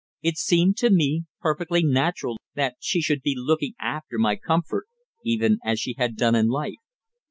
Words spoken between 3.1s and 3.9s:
be looking